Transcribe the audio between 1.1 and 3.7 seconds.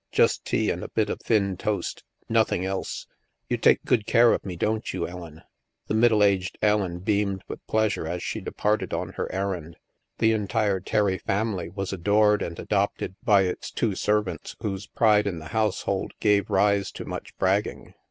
of thin toast. Nothing else. You